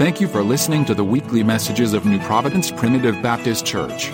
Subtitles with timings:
[0.00, 4.06] Thank you for listening to the weekly messages of New Providence Primitive Baptist Church.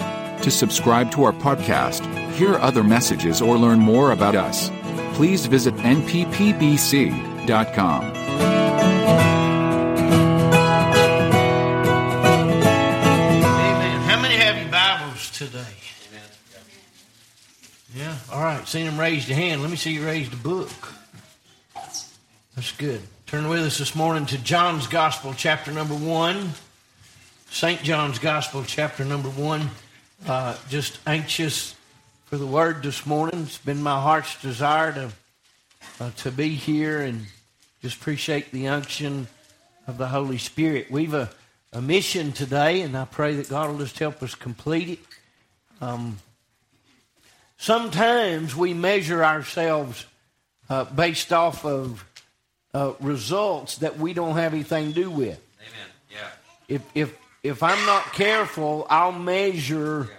[0.42, 4.68] To subscribe to our podcast, hear other messages, or learn more about us,
[5.14, 7.14] please visit nppbc.com.
[8.02, 8.16] Amen.
[14.02, 15.62] How many have your Bibles today?
[17.94, 18.16] Yeah.
[18.32, 18.66] All right.
[18.66, 19.62] Seen them raise your hand.
[19.62, 20.94] Let me see you raise the book.
[22.56, 23.02] That's good.
[23.26, 26.52] Turn with us this morning to John's Gospel, chapter number one.
[27.50, 27.82] St.
[27.82, 29.68] John's Gospel, chapter number one.
[30.28, 31.74] Uh, just anxious
[32.26, 33.42] for the word this morning.
[33.42, 35.10] It's been my heart's desire to
[35.98, 37.26] uh, to be here and
[37.82, 39.26] just appreciate the unction
[39.88, 40.88] of the Holy Spirit.
[40.88, 41.28] We've a,
[41.72, 44.98] a mission today, and I pray that God will just help us complete it.
[45.80, 46.18] Um,
[47.58, 50.06] sometimes we measure ourselves
[50.70, 52.04] uh, based off of
[52.74, 55.40] uh, results that we don't have anything to do with.
[55.60, 55.88] Amen.
[56.10, 56.28] Yeah.
[56.68, 60.10] If if if I'm not careful, I'll measure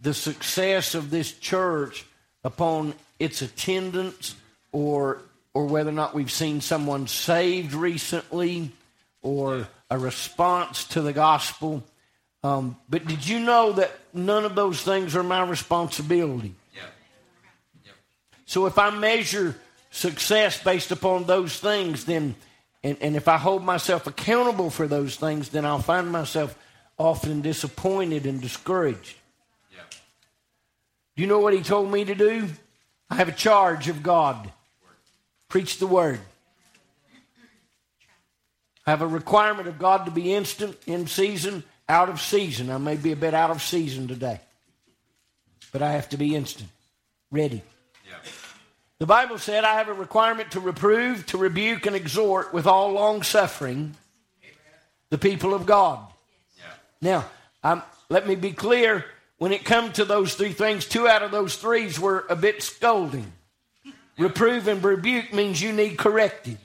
[0.00, 2.04] the success of this church
[2.44, 4.34] upon its attendance
[4.72, 5.22] or
[5.54, 8.70] or whether or not we've seen someone saved recently
[9.22, 11.82] or a response to the gospel.
[12.44, 16.54] Um, but did you know that none of those things are my responsibility?
[16.74, 17.92] Yeah.
[18.46, 19.56] So if I measure
[19.90, 22.34] success based upon those things, then
[22.82, 26.56] and, and if I hold myself accountable for those things, then I'll find myself
[26.96, 29.16] often disappointed and discouraged.
[29.72, 29.80] Yeah.
[31.16, 32.48] Do you know what he told me to do?
[33.10, 34.52] I have a charge of God.
[35.48, 36.20] Preach the word.
[38.86, 42.70] I have a requirement of God to be instant, in season, out of season.
[42.70, 44.40] I may be a bit out of season today,
[45.72, 46.70] but I have to be instant,
[47.30, 47.62] ready.
[48.06, 48.16] Yeah.
[48.98, 52.92] The Bible said, I have a requirement to reprove, to rebuke, and exhort with all
[52.92, 53.94] long suffering
[55.10, 56.00] the people of God.
[56.58, 56.64] Yeah.
[57.00, 57.24] Now,
[57.62, 59.04] um, let me be clear.
[59.38, 62.60] When it comes to those three things, two out of those threes were a bit
[62.60, 63.32] scolding.
[64.18, 66.58] Reprove and rebuke means you need correcting.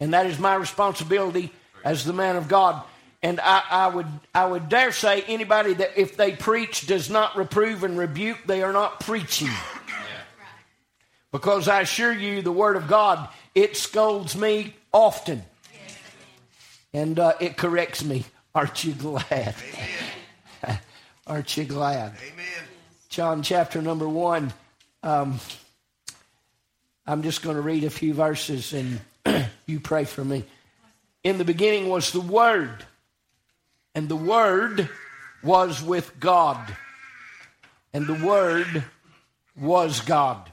[0.00, 1.52] And that is my responsibility
[1.84, 2.82] as the man of God.
[3.22, 7.36] And I, I would I would dare say anybody that if they preach does not
[7.36, 9.50] reprove and rebuke, they are not preaching.
[11.34, 15.42] Because I assure you, the Word of God, it scolds me often.
[16.92, 18.24] And uh, it corrects me.
[18.54, 19.56] Aren't you glad?
[21.26, 22.12] Aren't you glad?
[22.24, 22.68] Amen.
[23.08, 24.52] John chapter number one.
[25.02, 25.40] Um,
[27.04, 29.00] I'm just going to read a few verses and
[29.66, 30.44] you pray for me.
[31.24, 32.84] In the beginning was the Word,
[33.92, 34.88] and the Word
[35.42, 36.76] was with God,
[37.92, 38.84] and the Word
[39.56, 40.52] was God.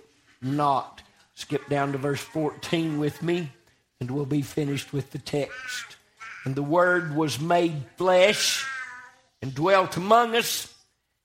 [0.41, 1.01] not.
[1.35, 3.51] Skip down to verse 14 with me,
[3.99, 5.97] and we'll be finished with the text.
[6.43, 8.65] And the Word was made flesh
[9.41, 10.73] and dwelt among us,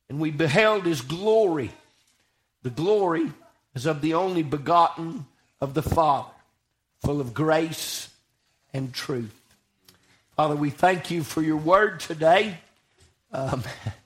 [0.09, 1.71] and we beheld his glory.
[2.63, 3.33] The glory
[3.75, 5.27] is of the only begotten
[5.61, 6.29] of the Father,
[7.03, 8.09] full of grace
[8.73, 9.35] and truth.
[10.37, 12.59] Father, we thank you for your word today.
[13.33, 13.63] Um,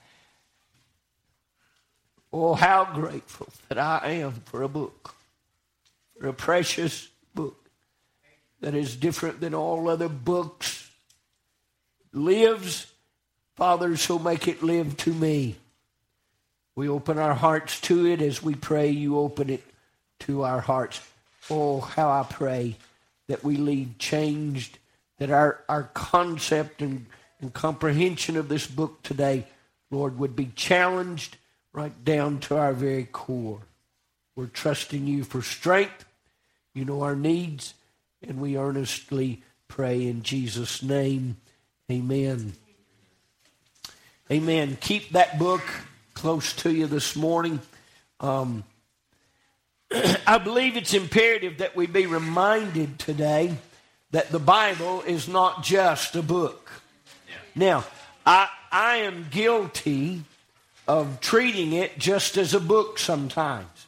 [2.33, 5.15] oh, how grateful that I am for a book,
[6.19, 7.69] for a precious book
[8.61, 10.91] that is different than all other books.
[12.13, 12.87] Lives,
[13.57, 15.57] Father, so make it live to me.
[16.75, 19.65] We open our hearts to it as we pray, you open it
[20.21, 21.01] to our hearts.
[21.51, 22.77] Oh, how I pray
[23.27, 24.79] that we lead changed,
[25.19, 27.07] that our, our concept and,
[27.41, 29.47] and comprehension of this book today,
[29.91, 31.37] Lord, would be challenged
[31.73, 33.61] right down to our very core.
[34.37, 36.05] We're trusting you for strength.
[36.75, 37.75] You know our needs,
[38.27, 41.37] and we earnestly pray in Jesus' name.
[41.91, 42.53] Amen.
[44.31, 44.79] Amen.
[44.81, 45.63] Keep that book
[46.15, 47.61] close to you this morning.
[48.21, 48.65] Um,
[50.27, 53.57] I believe it's imperative that we be reminded today
[54.13, 56.71] that the Bible is not just a book.
[57.55, 57.85] Now,
[58.25, 60.23] I, I am guilty
[60.91, 63.87] of treating it just as a book sometimes.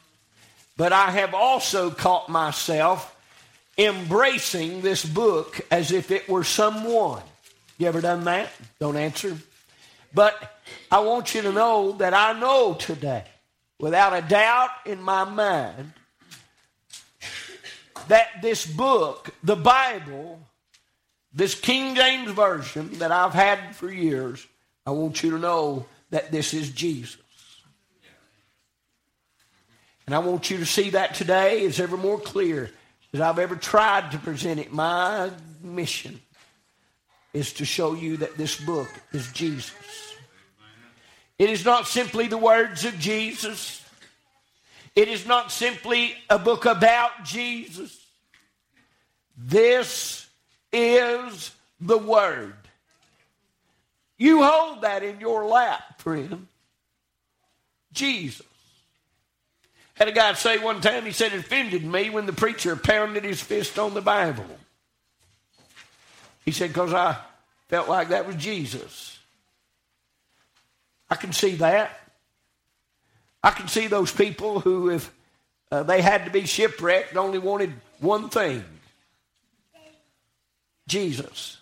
[0.77, 3.13] But I have also caught myself
[3.77, 7.21] embracing this book as if it were someone.
[7.77, 8.51] You ever done that?
[8.79, 9.35] Don't answer.
[10.13, 10.57] But
[10.89, 13.25] I want you to know that I know today,
[13.81, 15.91] without a doubt in my mind,
[18.07, 20.39] that this book, the Bible,
[21.33, 24.47] this King James Version that I've had for years,
[24.85, 27.17] I want you to know that this is Jesus.
[30.05, 32.69] And I want you to see that today is ever more clear
[33.13, 34.71] as I've ever tried to present it.
[34.71, 35.31] My
[35.63, 36.21] mission
[37.33, 39.73] is to show you that this book is Jesus.
[41.39, 43.83] It is not simply the words of Jesus.
[44.95, 48.05] It is not simply a book about Jesus.
[49.35, 50.27] This
[50.71, 51.49] is
[51.81, 52.53] the Word.
[54.17, 56.47] You hold that in your lap, friend.
[57.91, 58.45] Jesus.
[59.95, 63.23] Had a guy say one time, he said, it offended me when the preacher pounded
[63.23, 64.45] his fist on the Bible.
[66.45, 67.17] He said, because I
[67.69, 69.17] felt like that was Jesus.
[71.09, 71.99] I can see that.
[73.43, 75.13] I can see those people who, if
[75.71, 78.63] uh, they had to be shipwrecked, only wanted one thing
[80.87, 81.57] Jesus.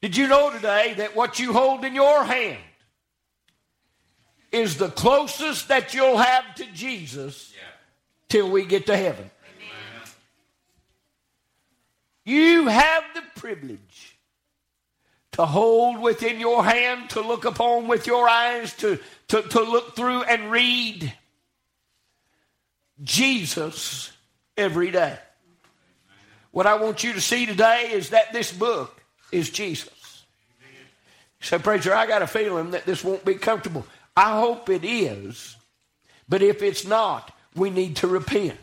[0.00, 2.58] Did you know today that what you hold in your hand
[4.52, 7.64] is the closest that you'll have to Jesus Yeah.
[8.28, 9.30] till we get to heaven?
[12.24, 14.18] You have the privilege
[15.32, 18.98] to hold within your hand, to look upon with your eyes, to,
[19.28, 21.12] to, to look through and read
[23.02, 24.12] Jesus
[24.56, 25.18] every day.
[26.50, 28.97] What I want you to see today is that this book
[29.32, 30.24] is Jesus.
[31.40, 33.86] So, preacher, I got a feeling that this won't be comfortable.
[34.16, 35.56] I hope it is,
[36.28, 38.58] but if it's not, we need to repent.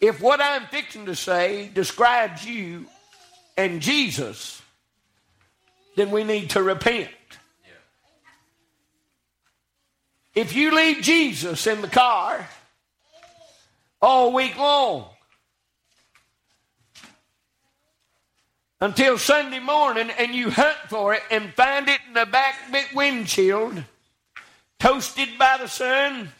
[0.00, 2.86] If what I'm fixing to say describes you
[3.56, 4.60] and Jesus,
[5.96, 7.10] then we need to repent.
[10.34, 12.48] If you leave Jesus in the car
[14.02, 15.13] all week long
[18.80, 22.86] until Sunday morning and you hunt for it and find it in the back bit
[22.94, 23.82] windshield,
[24.78, 26.30] toasted by the sun,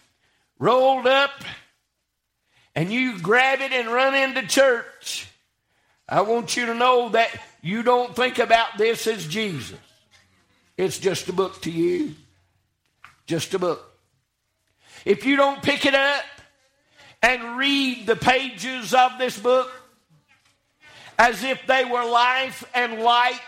[0.59, 1.31] rolled up,
[2.75, 5.29] and you grab it and run into church,
[6.09, 7.31] I want you to know that
[7.63, 9.79] you don't think about this as Jesus.
[10.77, 12.15] It's just a book to you.
[13.27, 13.83] Just a book.
[15.05, 16.25] If you don't pick it up
[17.23, 19.71] and read the pages of this book
[21.19, 23.41] as if they were life and light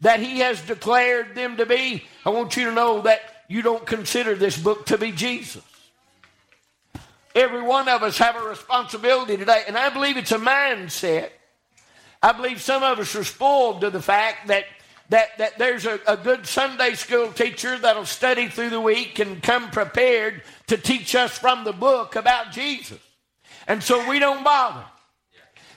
[0.00, 3.84] that He has declared them to be, I want you to know that you don't
[3.84, 5.62] consider this book to be Jesus.
[7.34, 11.30] Every one of us have a responsibility today, and I believe it's a mindset.
[12.22, 14.64] I believe some of us are spoiled to the fact that
[15.10, 19.42] that, that there's a, a good Sunday school teacher that'll study through the week and
[19.42, 23.00] come prepared to teach us from the book about Jesus.
[23.66, 24.84] And so we don't bother.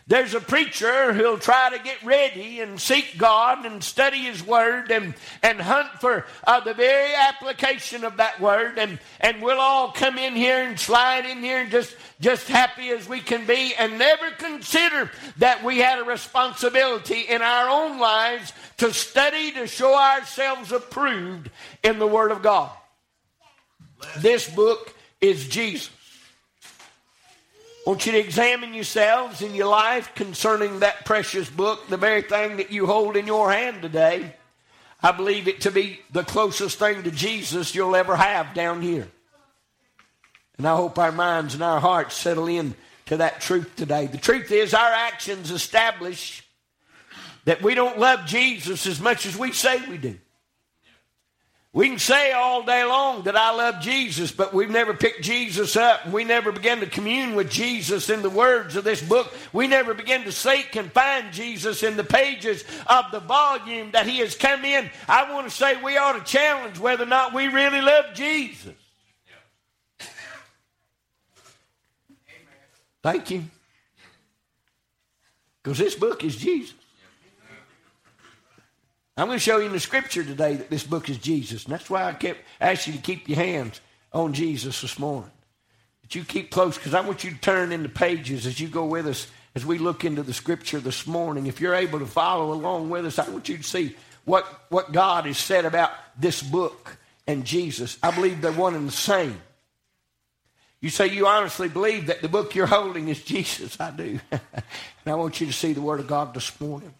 [0.06, 4.92] There's a preacher who'll try to get ready and seek God and study His Word
[4.92, 8.78] and, and hunt for uh, the very application of that Word.
[8.78, 12.90] And, and we'll all come in here and slide in here and just, just happy
[12.90, 17.98] as we can be and never consider that we had a responsibility in our own
[17.98, 21.50] lives to study to show ourselves approved
[21.82, 22.72] in the Word of God.
[24.18, 25.90] This book is Jesus.
[27.86, 32.22] I want you to examine yourselves in your life concerning that precious book, the very
[32.22, 34.36] thing that you hold in your hand today.
[35.02, 39.10] I believe it to be the closest thing to Jesus you'll ever have down here.
[40.58, 42.74] And I hope our minds and our hearts settle in
[43.08, 44.06] to that truth today.
[44.06, 46.48] The truth is, our actions establish
[47.44, 50.18] that we don't love Jesus as much as we say we do.
[51.76, 55.76] We can say all day long that I love Jesus, but we've never picked Jesus
[55.76, 56.08] up.
[56.08, 59.34] We never began to commune with Jesus in the words of this book.
[59.52, 64.06] We never began to seek and find Jesus in the pages of the volume that
[64.06, 64.88] He has come in.
[65.10, 68.76] I want to say we ought to challenge whether or not we really love Jesus.
[73.02, 73.46] Thank you.
[75.64, 76.76] Because this book is Jesus.
[79.16, 81.66] I'm going to show you in the scripture today that this book is Jesus.
[81.66, 83.80] And that's why I kept asking you to keep your hands
[84.12, 85.30] on Jesus this morning.
[86.02, 88.68] That you keep close because I want you to turn in the pages as you
[88.68, 91.46] go with us as we look into the scripture this morning.
[91.46, 94.92] If you're able to follow along with us, I want you to see what, what
[94.92, 98.00] God has said about this book and Jesus.
[98.02, 99.40] I believe they're one and the same.
[100.82, 103.80] You say you honestly believe that the book you're holding is Jesus.
[103.80, 104.20] I do.
[104.32, 104.42] and
[105.06, 106.94] I want you to see the Word of God this morning.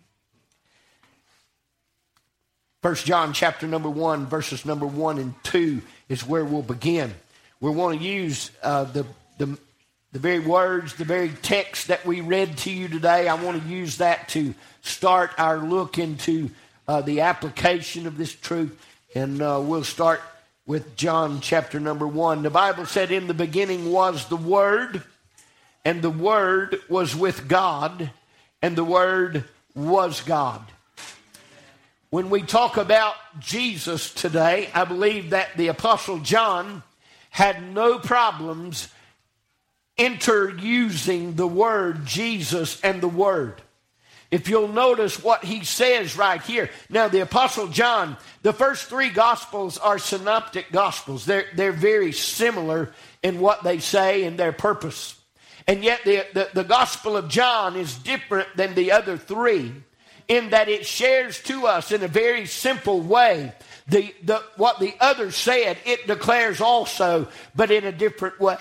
[2.84, 7.14] First John chapter number 1, verses number 1 and 2 is where we'll begin.
[7.62, 9.06] We want to use uh, the,
[9.38, 9.58] the,
[10.12, 13.30] the very words, the very text that we read to you today.
[13.30, 16.50] I want to use that to start our look into
[16.86, 18.78] uh, the application of this truth.
[19.16, 20.20] And uh, we'll start
[20.66, 22.44] with John chapter number 1.
[22.44, 25.02] The Bible said, In the beginning was the Word,
[25.86, 28.12] and the Word was with God,
[28.62, 30.62] and the Word was God.
[32.14, 36.84] When we talk about Jesus today, I believe that the Apostle John
[37.32, 38.88] had no problems
[39.98, 43.64] interusing the word Jesus and the Word.
[44.30, 46.70] If you'll notice what he says right here.
[46.88, 51.26] Now, the Apostle John, the first three Gospels are synoptic Gospels.
[51.26, 52.94] They're, they're very similar
[53.24, 55.20] in what they say and their purpose.
[55.68, 59.74] And yet, the, the, the Gospel of John is different than the other three
[60.28, 63.54] in that it shares to us in a very simple way
[63.88, 68.58] the, the, what the others said, it declares also, but in a different way.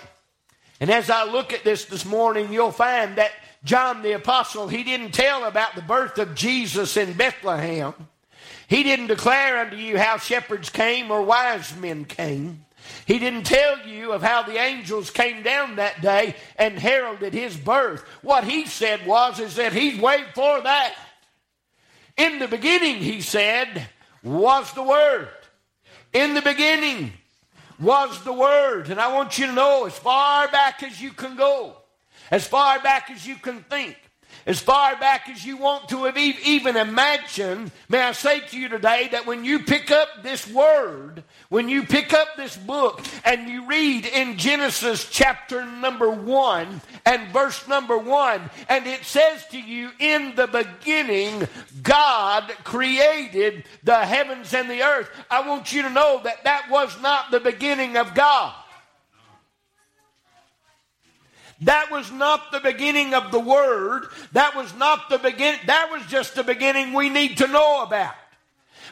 [0.81, 3.31] And as I look at this this morning, you'll find that
[3.65, 7.95] John the Apostle, he didn't tell about the birth of Jesus in Bethlehem.
[8.67, 12.65] He didn't declare unto you how shepherds came or wise men came.
[13.07, 17.57] He didn't tell you of how the angels came down that day and heralded his
[17.57, 18.03] birth.
[18.23, 20.95] What he said was is that he's waiting for that.
[22.17, 23.89] In the beginning, he said,
[24.23, 25.29] was the Word.
[26.13, 27.13] In the beginning
[27.81, 28.91] was the Word.
[28.91, 31.77] And I want you to know as far back as you can go,
[32.31, 33.97] as far back as you can think,
[34.47, 38.69] as far back as you want to have even imagined, may I say to you
[38.69, 43.49] today that when you pick up this word, when you pick up this book and
[43.49, 49.61] you read in Genesis chapter number one and verse number one, and it says to
[49.61, 51.47] you, In the beginning,
[51.83, 55.11] God created the heavens and the earth.
[55.31, 58.55] I want you to know that that was not the beginning of God.
[61.63, 64.07] That was not the beginning of the word.
[64.33, 65.57] That was not the begin.
[65.67, 68.15] That was just the beginning we need to know about.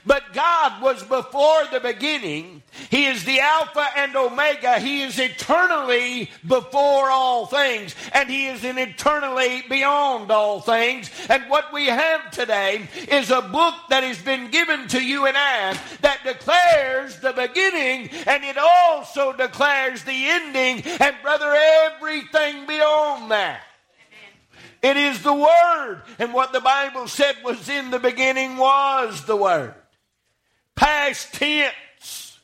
[0.06, 2.62] But God was before the beginning.
[2.90, 4.78] He is the Alpha and Omega.
[4.78, 11.10] He is eternally before all things, and He is in eternally beyond all things.
[11.28, 15.36] And what we have today is a book that has been given to you and
[15.36, 23.30] I that declares the beginning, and it also declares the ending, and brother, everything beyond
[23.30, 23.62] that.
[24.82, 26.02] It is the Word.
[26.18, 29.74] And what the Bible said was in the beginning was the Word
[30.80, 32.38] past tense.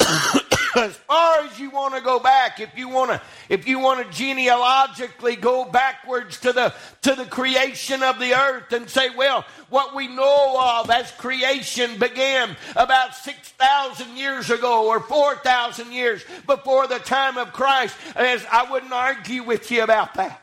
[0.76, 4.04] as far as you want to go back, if you want to, if you want
[4.04, 9.44] to genealogically go backwards to the to the creation of the earth and say, well,
[9.70, 15.92] what we know of as creation began about six thousand years ago or four thousand
[15.92, 20.42] years before the time of Christ, as I wouldn't argue with you about that.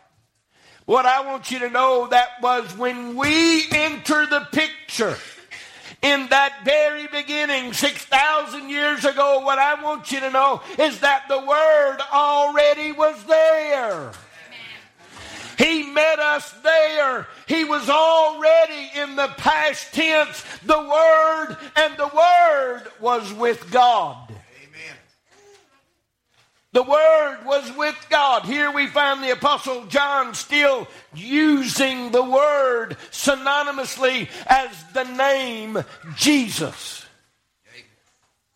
[0.85, 5.17] What I want you to know that was when we enter the picture
[6.03, 11.23] in that very beginning, 6,000 years ago, what I want you to know is that
[11.29, 14.11] the Word already was there.
[15.57, 17.27] He met us there.
[17.47, 24.33] He was already in the past tense, the Word, and the Word was with God.
[26.73, 28.43] The Word was with God.
[28.45, 35.83] Here we find the Apostle John still using the word synonymously as the name
[36.15, 37.05] Jesus.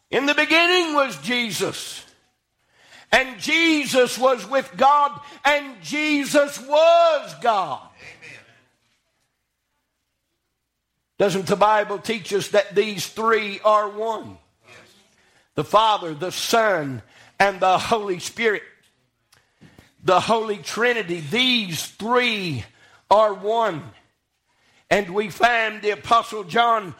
[0.09, 2.03] In the beginning was Jesus.
[3.11, 7.87] And Jesus was with God, and Jesus was God.
[11.19, 14.37] Doesn't the Bible teach us that these three are one?
[15.55, 17.01] The Father, the Son,
[17.39, 18.63] and the Holy Spirit.
[20.03, 22.63] The Holy Trinity, these three
[23.09, 23.83] are one.
[24.89, 26.95] And we find the Apostle John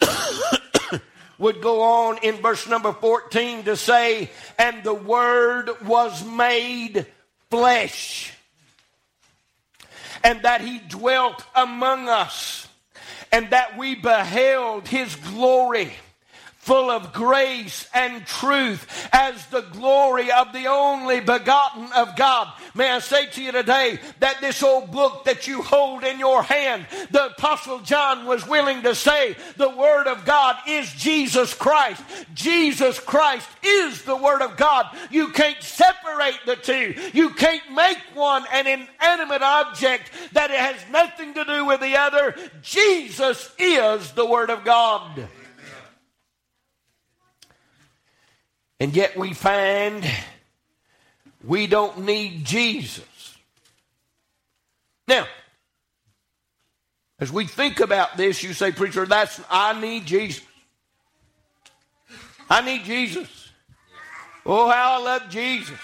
[1.38, 7.06] would go on in verse number 14 to say, And the Word was made
[7.50, 8.32] flesh,
[10.24, 12.68] and that He dwelt among us,
[13.30, 15.92] and that we beheld His glory
[16.66, 22.52] full of grace and truth as the glory of the only begotten of God.
[22.74, 26.42] May I say to you today that this old book that you hold in your
[26.42, 32.02] hand, the Apostle John was willing to say the Word of God is Jesus Christ.
[32.34, 34.86] Jesus Christ is the Word of God.
[35.08, 36.96] You can't separate the two.
[37.14, 41.96] You can't make one an inanimate object that it has nothing to do with the
[41.96, 42.34] other.
[42.60, 45.28] Jesus is the Word of God.
[48.78, 50.04] And yet we find
[51.42, 53.04] we don't need Jesus.
[55.08, 55.26] Now,
[57.18, 60.44] as we think about this, you say, Preacher, that's I need Jesus.
[62.50, 63.48] I need Jesus.
[64.44, 65.78] Oh, how I love Jesus.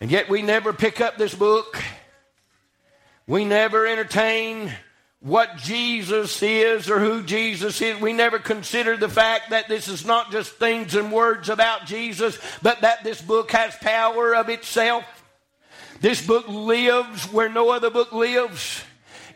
[0.00, 1.82] And yet we never pick up this book.
[3.26, 4.72] We never entertain
[5.24, 7.98] what Jesus is or who Jesus is.
[7.98, 12.38] We never consider the fact that this is not just things and words about Jesus,
[12.60, 15.04] but that this book has power of itself.
[16.02, 18.82] This book lives where no other book lives.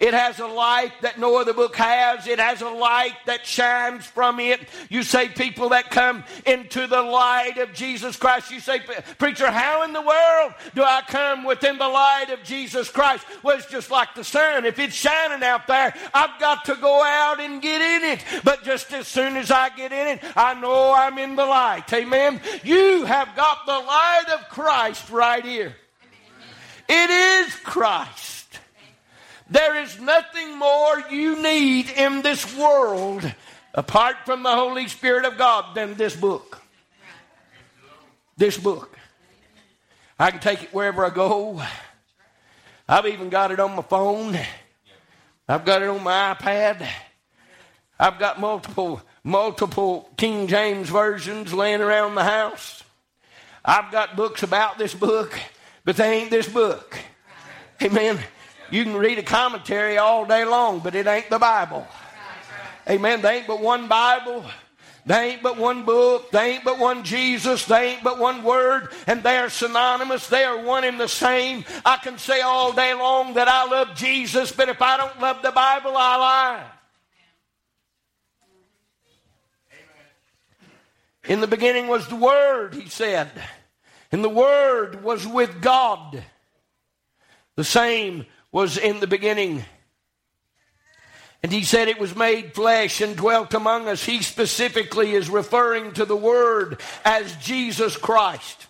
[0.00, 2.26] It has a light that no other book has.
[2.26, 4.61] It has a light that shines from it.
[4.88, 8.50] You say people that come into the light of Jesus Christ.
[8.50, 8.81] You say,
[9.19, 13.25] preacher, how in the world do I come within the light of Jesus Christ?
[13.43, 14.64] Well, it's just like the sun.
[14.64, 18.25] If it's shining out there, I've got to go out and get in it.
[18.45, 21.93] But just as soon as I get in it, I know I'm in the light.
[21.93, 22.40] Amen.
[22.62, 25.75] You have got the light of Christ right here.
[26.88, 28.38] It is Christ.
[29.50, 33.31] There is nothing more you need in this world
[33.75, 36.62] apart from the Holy Spirit of God than this book.
[38.37, 38.97] This book.
[40.19, 41.62] I can take it wherever I go.
[42.88, 44.38] I've even got it on my phone.
[45.49, 46.87] I've got it on my iPad.
[47.99, 52.83] I've got multiple multiple King James versions laying around the house.
[53.64, 55.38] I've got books about this book,
[55.85, 56.99] but they ain't this book.
[57.83, 58.19] Amen.
[58.70, 61.87] You can read a commentary all day long, but it ain't the Bible.
[62.88, 63.22] Amen.
[63.22, 64.44] They ain't but one Bible.
[65.06, 66.30] They ain't but one book.
[66.30, 67.64] They ain't but one Jesus.
[67.64, 68.88] They ain't but one word.
[69.06, 70.28] And they are synonymous.
[70.28, 71.64] They are one and the same.
[71.84, 75.40] I can say all day long that I love Jesus, but if I don't love
[75.40, 76.64] the Bible, I lie.
[81.24, 83.31] In the beginning was the Word, he said.
[84.12, 86.22] And the Word was with God.
[87.57, 88.26] The same
[88.59, 89.64] was in the beginning.
[91.44, 94.03] And he said it was made flesh and dwelt among us.
[94.03, 98.66] He specifically is referring to the Word as Jesus Christ.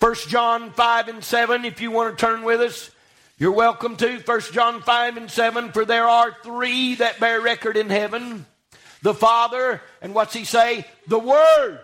[0.00, 2.90] 1 John 5 and 7, if you want to turn with us,
[3.36, 4.16] you're welcome to.
[4.20, 8.46] 1 John 5 and 7, for there are three that bear record in heaven
[9.02, 10.86] the Father, and what's he say?
[11.08, 11.80] The Word.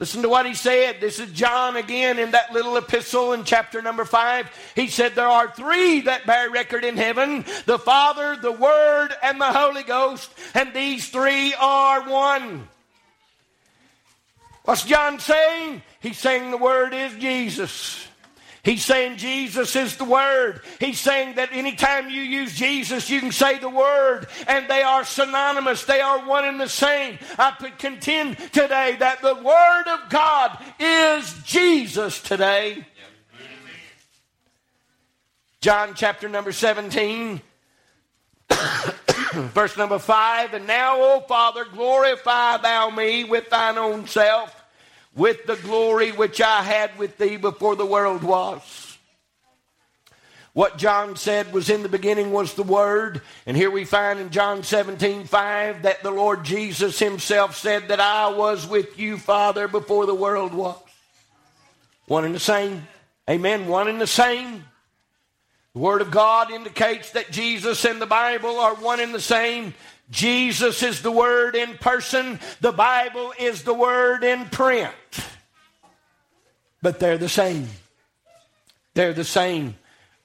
[0.00, 1.00] Listen to what he said.
[1.00, 4.48] This is John again in that little epistle in chapter number five.
[4.76, 9.40] He said, There are three that bear record in heaven the Father, the Word, and
[9.40, 12.68] the Holy Ghost, and these three are one.
[14.64, 15.82] What's John saying?
[16.00, 18.07] He's saying the Word is Jesus.
[18.64, 20.60] He's saying Jesus is the Word.
[20.80, 25.04] He's saying that anytime you use Jesus, you can say the Word, and they are
[25.04, 25.84] synonymous.
[25.84, 27.18] They are one and the same.
[27.38, 32.84] I could contend today that the Word of God is Jesus today.
[35.60, 37.40] John chapter number 17,
[39.32, 40.54] verse number 5.
[40.54, 44.57] And now, O Father, glorify thou me with thine own self
[45.14, 48.88] with the glory which I had with thee before the world was.
[50.58, 53.22] What John said was in the beginning was the Word.
[53.46, 58.00] And here we find in John 17 5 that the Lord Jesus Himself said that
[58.00, 60.76] I was with you, Father, before the world was.
[62.06, 62.88] One and the same.
[63.30, 63.68] Amen.
[63.68, 64.64] One and the same.
[65.74, 69.74] The Word of God indicates that Jesus and the Bible are one and the same.
[70.10, 74.92] Jesus is the Word in person, the Bible is the Word in print.
[76.80, 77.68] But they're the same.
[78.94, 79.76] They're the same.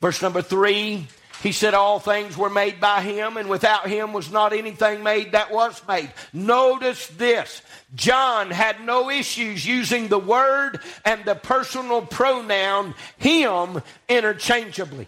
[0.01, 1.07] Verse number three,
[1.43, 5.33] he said, All things were made by him, and without him was not anything made
[5.33, 6.11] that was made.
[6.31, 7.61] Notice this
[7.95, 15.07] John had no issues using the word and the personal pronoun him interchangeably.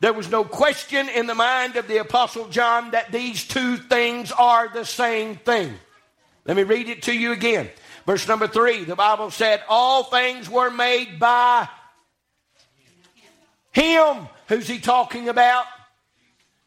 [0.00, 4.30] There was no question in the mind of the Apostle John that these two things
[4.30, 5.74] are the same thing.
[6.44, 7.68] Let me read it to you again.
[8.06, 11.68] Verse number three, the Bible said, All things were made by
[13.72, 14.28] Him.
[14.46, 15.66] Who's He talking about?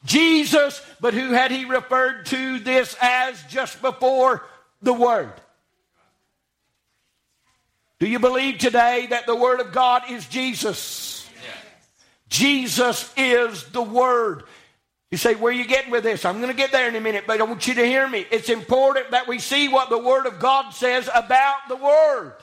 [0.04, 4.46] Jesus, but who had he referred to this as just before?
[4.82, 5.34] The Word.
[8.00, 11.11] Do you believe today that the Word of God is Jesus?
[12.32, 14.44] Jesus is the Word.
[15.12, 16.24] You say, where are you getting with this?
[16.24, 18.26] I'm going to get there in a minute, but I want you to hear me.
[18.32, 22.34] It's important that we see what the Word of God says about the Word.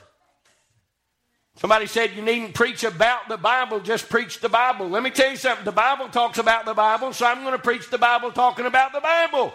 [1.55, 4.87] Somebody said you needn't preach about the Bible, just preach the Bible.
[4.87, 5.65] Let me tell you something.
[5.65, 8.93] The Bible talks about the Bible, so I'm going to preach the Bible talking about
[8.93, 9.51] the Bible.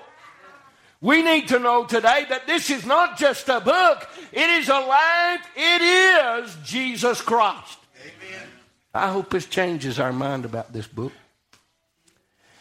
[1.01, 4.81] We need to know today that this is not just a book, it is a
[4.81, 7.79] life, it is Jesus Christ.
[8.01, 8.49] Amen.
[8.95, 11.13] I hope this changes our mind about this book.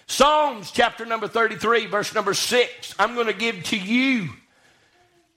[0.08, 2.96] Psalms chapter number 33, verse number 6.
[3.00, 4.30] I'm going to give to you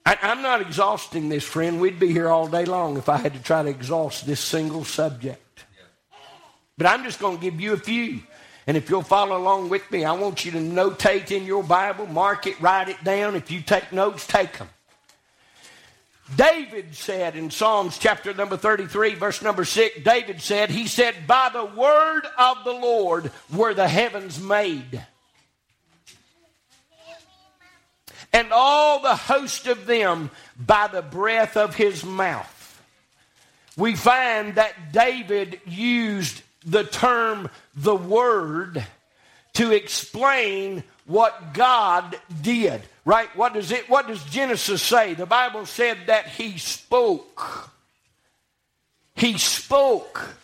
[0.07, 1.81] I, am not exhausting this, friend.
[1.81, 4.85] We'd be here all day long if I had to try to exhaust this single
[4.85, 5.65] subject.
[6.77, 8.21] But I'm just going to give you a few.
[8.67, 12.05] And if you'll follow along with me, I want you to notate in your Bible,
[12.05, 13.35] mark it, write it down.
[13.35, 14.69] If you take notes, take them.
[16.35, 21.49] David said in Psalms chapter number 33, verse number 6, David said, He said, By
[21.53, 25.05] the word of the Lord were the heavens made
[28.33, 32.53] and all the host of them by the breath of his mouth.
[33.75, 38.85] We find that David used the term the word
[39.53, 42.81] to explain what God did.
[43.05, 43.33] Right?
[43.35, 45.13] What does it what does Genesis say?
[45.13, 47.71] The Bible said that he spoke.
[49.15, 50.35] He spoke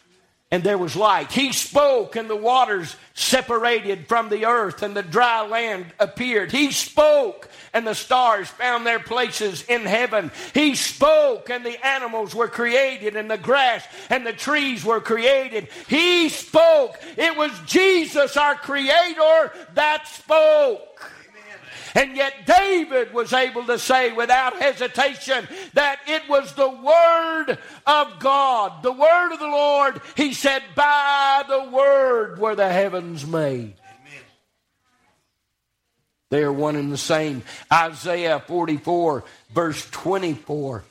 [0.53, 1.31] and there was light.
[1.31, 6.51] He spoke, and the waters separated from the earth, and the dry land appeared.
[6.51, 10.29] He spoke, and the stars found their places in heaven.
[10.53, 15.69] He spoke, and the animals were created, and the grass and the trees were created.
[15.87, 16.99] He spoke.
[17.17, 21.11] It was Jesus, our Creator, that spoke.
[21.95, 28.19] And yet David was able to say without hesitation that it was the Word of
[28.19, 30.01] God, the Word of the Lord.
[30.15, 33.75] He said, By the Word were the heavens made.
[36.29, 37.43] They are one and the same.
[37.71, 40.83] Isaiah 44, verse 24.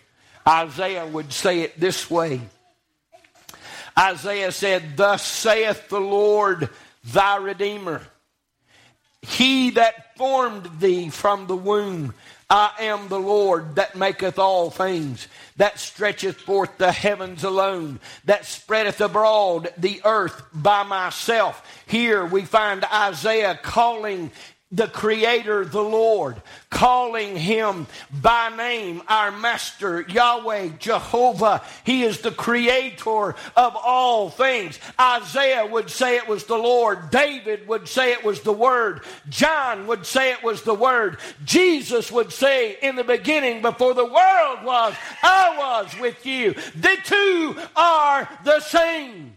[0.47, 2.41] Isaiah would say it this way
[3.99, 6.71] Isaiah said, Thus saith the Lord
[7.05, 8.03] thy Redeemer
[9.23, 12.15] he that formed thee from the womb,
[12.49, 18.47] I am the Lord that maketh all things, that stretcheth forth the heavens alone, that
[18.47, 21.67] spreadeth abroad the earth by myself.
[21.87, 24.31] Here we find Isaiah calling
[24.73, 31.63] the Creator, the Lord, calling Him by name, our Master, Yahweh, Jehovah.
[31.85, 34.81] He is the Creator of all things.
[34.99, 37.11] Isaiah would say it was the Lord.
[37.11, 39.03] David would say it was the Word.
[39.29, 41.19] John would say it was the Word.
[41.45, 46.55] Jesus would say, in the beginning, before the world was, I was with you.
[46.77, 49.37] The two are the same.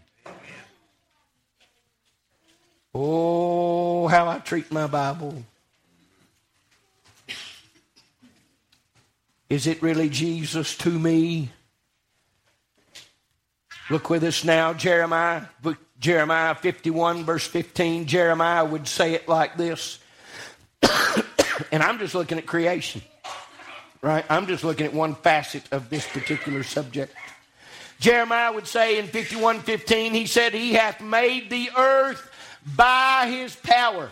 [2.98, 5.44] Oh, how I treat my Bible.
[9.50, 11.50] Is it really Jesus to me?
[13.90, 15.42] Look with us now, Jeremiah,
[16.00, 18.06] Jeremiah 51, verse 15.
[18.06, 19.98] Jeremiah would say it like this.
[21.70, 23.02] and I'm just looking at creation,
[24.00, 24.24] right?
[24.30, 27.14] I'm just looking at one facet of this particular subject.
[28.00, 32.30] Jeremiah would say in 51 15, he said, He hath made the earth
[32.74, 34.10] by his power.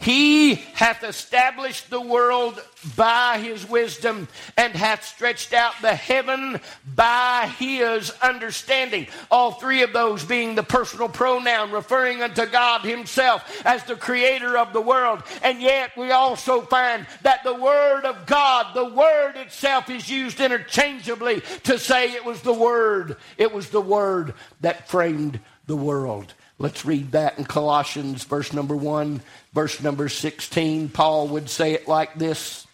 [0.00, 2.58] He hath established the world
[2.96, 6.58] by his wisdom and hath stretched out the heaven
[6.94, 9.08] by his understanding.
[9.30, 14.56] All three of those being the personal pronoun referring unto God himself as the creator
[14.56, 15.22] of the world.
[15.42, 20.40] And yet we also find that the word of God, the word itself is used
[20.40, 23.18] interchangeably to say it was the word.
[23.36, 26.32] It was the word that framed the world.
[26.60, 29.22] Let's read that in Colossians, verse number 1,
[29.54, 30.90] verse number 16.
[30.90, 32.66] Paul would say it like this.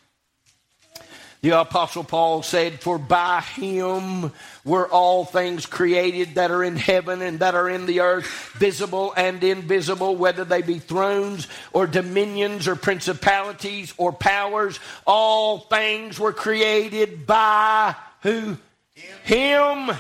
[1.41, 4.33] The Apostle Paul said, For by him
[4.65, 8.27] were all things created that are in heaven and that are in the earth,
[8.59, 14.81] visible and invisible, whether they be thrones or dominions or principalities or powers.
[15.07, 18.57] All things were created by who?
[19.23, 19.97] Him, him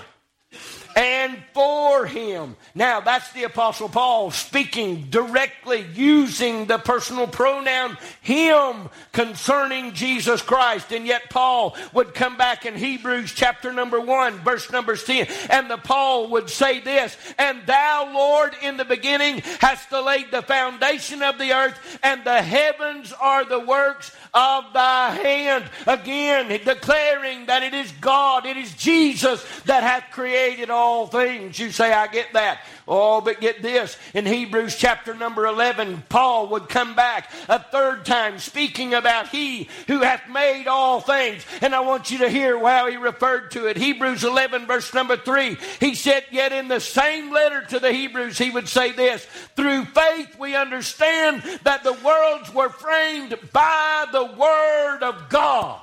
[0.96, 2.56] and for him.
[2.74, 10.92] Now, that's the Apostle Paul speaking directly using the personal pronoun him concerning Jesus Christ.
[10.92, 15.70] And yet, Paul would come back in Hebrews chapter number 1, verse number 10, and
[15.70, 21.22] the Paul would say this And thou, Lord, in the beginning hast laid the foundation
[21.22, 25.64] of the earth, and the heavens are the works of thy hand.
[25.86, 31.58] Again, declaring that it is God, it is Jesus that hath created all things.
[31.58, 32.60] You say, I get that.
[32.86, 33.96] Oh, but get this.
[34.14, 39.68] In Hebrews chapter number 11, Paul would come back a third time speaking about he
[39.88, 41.44] who hath made all things.
[41.60, 43.76] And I want you to hear how he referred to it.
[43.76, 45.56] Hebrews 11, verse number 3.
[45.80, 49.24] He said, Yet in the same letter to the Hebrews, he would say this
[49.56, 55.80] Through faith we understand that the worlds were framed by the Word of God.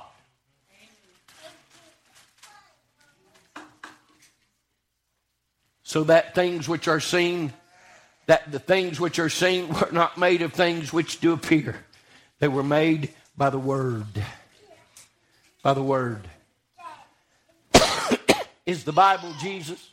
[5.84, 7.52] So that things which are seen,
[8.26, 11.76] that the things which are seen were not made of things which do appear.
[12.40, 14.06] They were made by the Word.
[15.62, 16.26] By the Word.
[18.66, 19.90] Is the Bible Jesus?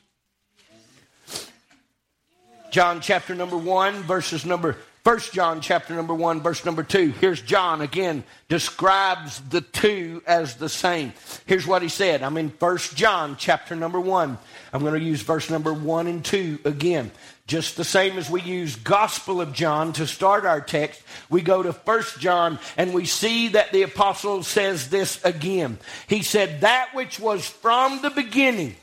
[2.71, 7.13] John chapter number 1, verses number First John chapter number 1 verse number 2.
[7.19, 11.13] Here's John again describes the two as the same.
[11.47, 12.21] Here's what he said.
[12.21, 14.37] I'm in First John chapter number 1.
[14.71, 17.09] I'm going to use verse number 1 and 2 again.
[17.47, 21.63] Just the same as we use Gospel of John to start our text, we go
[21.63, 25.79] to First John and we see that the apostle says this again.
[26.07, 28.75] He said that which was from the beginning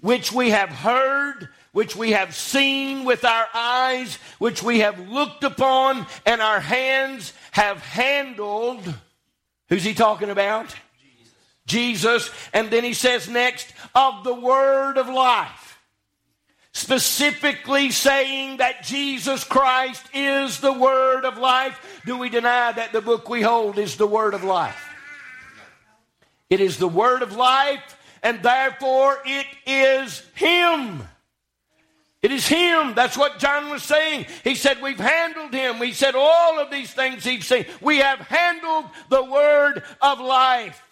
[0.00, 5.44] which we have heard which we have seen with our eyes, which we have looked
[5.44, 8.94] upon, and our hands have handled.
[9.68, 10.74] Who's he talking about?
[10.98, 11.34] Jesus.
[11.66, 12.30] Jesus.
[12.54, 15.78] And then he says next, of the word of life.
[16.72, 22.00] Specifically saying that Jesus Christ is the word of life.
[22.06, 24.82] Do we deny that the book we hold is the word of life?
[26.48, 31.06] It is the word of life, and therefore it is Him.
[32.22, 32.94] It is Him.
[32.94, 34.26] That's what John was saying.
[34.42, 35.76] He said, We've handled Him.
[35.76, 37.66] He said, All of these things He's saying.
[37.80, 40.82] We have handled the word of life.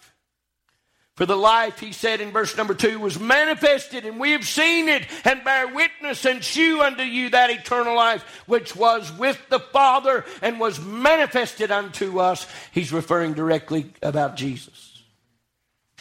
[1.15, 4.89] For the life, he said in verse number two, was manifested, and we have seen
[4.89, 9.61] it, and bear witness and shew unto you that eternal life which was with the
[9.61, 12.45] Father and was manifested unto us.
[12.73, 15.03] He's referring directly about Jesus.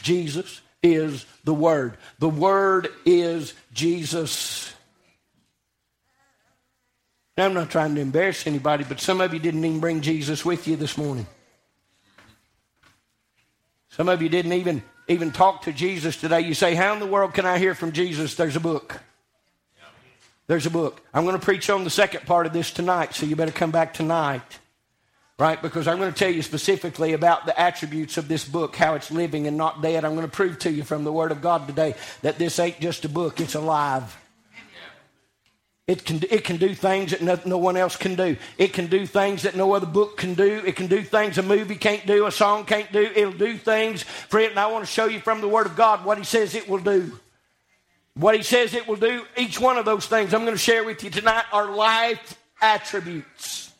[0.02, 1.96] Jesus is the Word.
[2.18, 4.73] The Word is Jesus.
[7.36, 10.44] Now, I'm not trying to embarrass anybody, but some of you didn't even bring Jesus
[10.44, 11.26] with you this morning.
[13.90, 16.40] Some of you didn't even, even talk to Jesus today.
[16.40, 18.36] You say, How in the world can I hear from Jesus?
[18.36, 19.00] There's a book.
[20.46, 21.00] There's a book.
[21.12, 23.70] I'm going to preach on the second part of this tonight, so you better come
[23.70, 24.60] back tonight.
[25.36, 25.60] Right?
[25.60, 29.10] Because I'm going to tell you specifically about the attributes of this book, how it's
[29.10, 30.04] living and not dead.
[30.04, 32.78] I'm going to prove to you from the Word of God today that this ain't
[32.78, 34.16] just a book, it's alive.
[35.86, 38.38] It can, it can do things that no, no, one else can do.
[38.56, 40.62] It can do things that no other book can do.
[40.64, 43.02] It can do things a movie can't do, a song can't do.
[43.14, 44.50] It'll do things for it.
[44.50, 46.68] And I want to show you from the Word of God what He says it
[46.68, 47.18] will do.
[48.14, 50.84] What He says it will do, each one of those things I'm going to share
[50.84, 53.70] with you tonight are life attributes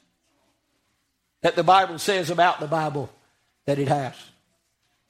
[1.40, 3.08] that the Bible says about the Bible
[3.64, 4.14] that it has.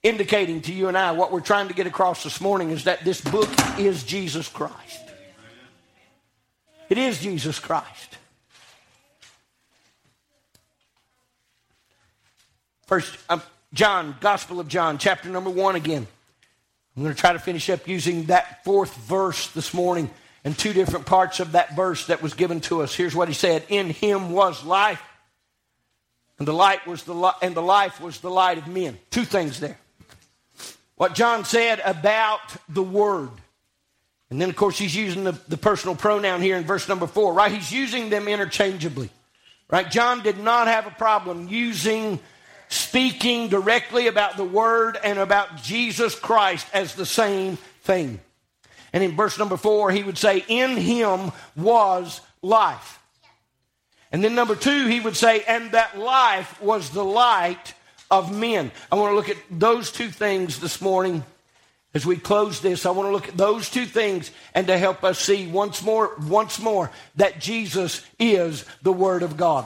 [0.04, 3.04] Indicating to you and I what we're trying to get across this morning is that
[3.04, 5.03] this book is Jesus Christ.
[6.88, 8.18] It is Jesus Christ.
[12.86, 13.42] First, um,
[13.72, 16.06] John, Gospel of John, chapter number one again.
[16.96, 20.10] I'm going to try to finish up using that fourth verse this morning
[20.44, 22.94] and two different parts of that verse that was given to us.
[22.94, 25.02] Here's what he said: In him was life,
[26.38, 28.98] and the light was the li- and the life was the light of men.
[29.10, 29.78] Two things there.
[30.96, 33.30] What John said about the Word.
[34.30, 37.32] And then, of course, he's using the, the personal pronoun here in verse number four,
[37.34, 37.52] right?
[37.52, 39.10] He's using them interchangeably,
[39.70, 39.90] right?
[39.90, 42.18] John did not have a problem using,
[42.68, 48.20] speaking directly about the Word and about Jesus Christ as the same thing.
[48.92, 53.00] And in verse number four, he would say, In him was life.
[54.10, 57.74] And then number two, he would say, And that life was the light
[58.10, 58.70] of men.
[58.90, 61.24] I want to look at those two things this morning
[61.94, 65.04] as we close this, I want to look at those two things and to help
[65.04, 69.64] us see once more, once more, that Jesus is the Word of God.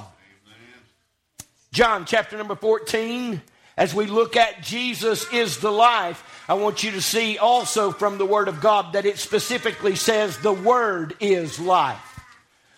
[1.72, 3.40] John chapter number 14,
[3.78, 8.18] as we look at Jesus is the life, I want you to see also from
[8.18, 12.20] the Word of God that it specifically says the Word is life.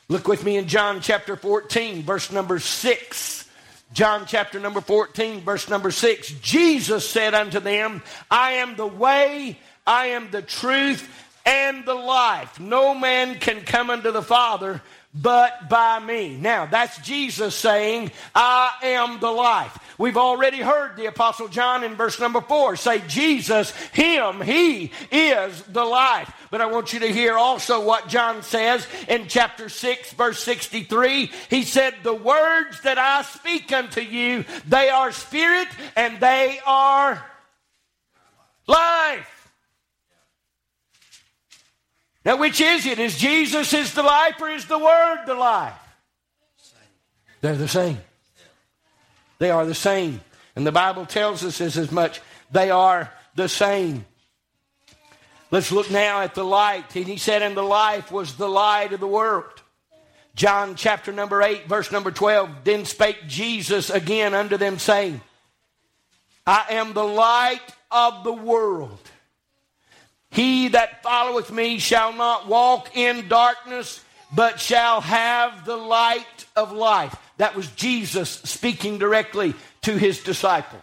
[0.09, 3.40] Look with me in John chapter 14, verse number 6.
[3.93, 6.31] John chapter number 14, verse number 6.
[6.41, 11.09] Jesus said unto them, I am the way, I am the truth,
[11.45, 12.61] and the life.
[12.61, 14.81] No man can come unto the Father
[15.13, 16.37] but by me.
[16.37, 19.77] Now, that's Jesus saying, I am the life.
[19.99, 25.63] We've already heard the Apostle John in verse number four say, Jesus, Him, He is
[25.63, 26.33] the life.
[26.51, 31.31] But I want you to hear also what John says in chapter 6, verse 63.
[31.49, 37.25] He said, The words that I speak unto you, they are spirit and they are
[38.67, 39.40] life.
[42.25, 42.99] Now, which is it?
[42.99, 45.75] Is Jesus is the life or is the Word the life?
[47.41, 47.99] They're the same.
[49.39, 50.21] They are the same.
[50.55, 52.21] And the Bible tells us as much.
[52.51, 54.05] They are the same.
[55.51, 56.95] Let's look now at the light.
[56.95, 59.63] And he said, And the life was the light of the world.
[60.35, 62.51] John chapter number 8, verse number 12.
[62.65, 65.21] Then spake Jesus again unto them, saying,
[66.47, 69.10] I am the light of the world.
[70.31, 76.73] He that followeth me shall not walk in darkness, but shall have the light of
[76.73, 77.17] life.
[77.39, 80.83] That was Jesus speaking directly to his disciples.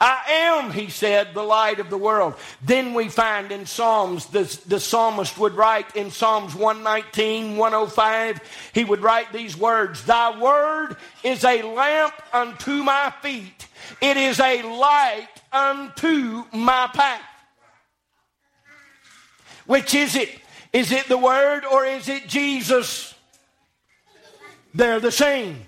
[0.00, 2.34] I am, he said, the light of the world.
[2.62, 8.40] Then we find in Psalms, the, the psalmist would write in Psalms 119, 105,
[8.72, 13.66] he would write these words Thy word is a lamp unto my feet,
[14.00, 17.22] it is a light unto my path.
[19.68, 20.30] Which is it?
[20.72, 23.14] Is it the Word or is it Jesus?
[24.74, 25.67] They're the same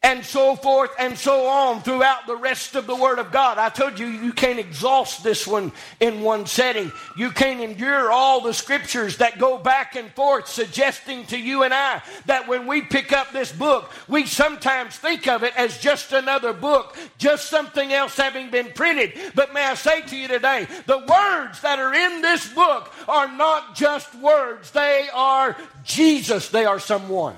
[0.00, 3.58] and so forth and so on throughout the rest of the Word of God.
[3.58, 6.92] I told you, you can't exhaust this one in one setting.
[7.16, 11.74] You can't endure all the scriptures that go back and forth, suggesting to you and
[11.74, 16.12] I that when we pick up this book, we sometimes think of it as just
[16.12, 19.14] another book, just something else having been printed.
[19.34, 23.30] But may I say to you today, the words that are in this book are
[23.36, 27.36] not just words, they are Jesus, they are someone.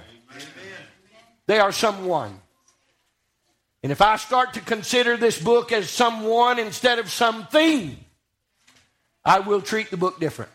[1.47, 2.40] They are someone.
[3.83, 7.97] And if I start to consider this book as someone instead of something,
[9.25, 10.51] I will treat the book different.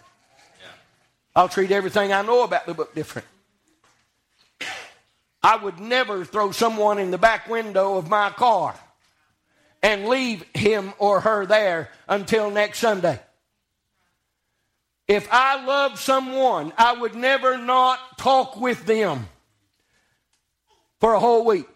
[1.36, 3.28] I'll treat everything I know about the book different.
[5.44, 8.76] I would never throw someone in the back window of my car
[9.84, 13.20] and leave him or her there until next Sunday.
[15.08, 19.28] If I love someone, I would never not talk with them
[21.00, 21.68] for a whole week.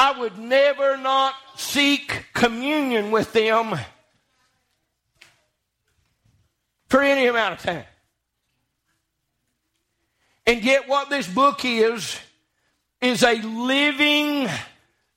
[0.00, 3.76] I would never not seek communion with them
[6.86, 7.84] for any amount of time.
[10.46, 12.16] And yet, what this book is,
[13.00, 14.48] is a living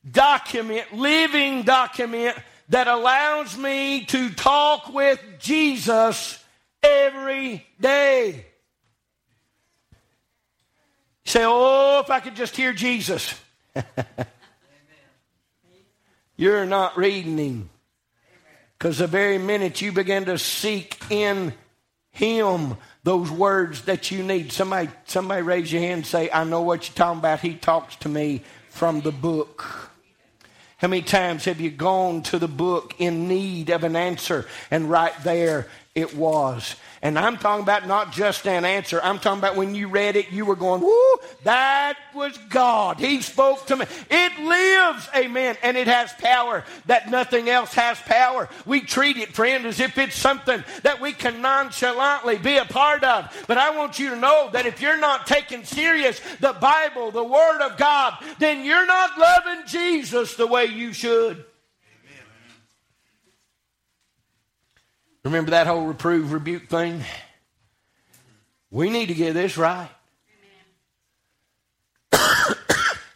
[0.10, 2.36] document, living document
[2.70, 6.44] that allows me to talk with Jesus
[6.82, 8.48] every day.
[11.26, 13.40] Say, oh, if I could just hear Jesus.
[16.42, 17.70] you're not reading Him.
[18.76, 21.54] Because the very minute you begin to seek in
[22.10, 26.64] Him those words that you need, somebody, somebody raise your hand and say, I know
[26.64, 27.42] what you're talking about.
[27.42, 29.92] He talks to me from the book.
[30.78, 34.90] How many times have you gone to the book in need of an answer and
[34.90, 36.76] right there it was?
[37.04, 39.02] And I'm talking about not just an answer.
[39.02, 43.00] I'm talking about when you read it, you were going, whoo, that was God.
[43.00, 43.86] He spoke to me.
[44.10, 48.50] It lives, amen, and it has power that nothing else has power.
[48.68, 53.04] We treat it, friend, as if it's something that we can nonchalantly be a part
[53.04, 53.46] of.
[53.48, 57.24] But I want you to know that if you're not taking serious the Bible, the
[57.24, 61.46] Word of God, then you're not loving Jesus the way you should.
[65.24, 67.04] Remember that whole reprove, rebuke thing?
[68.72, 69.90] We need to get this right.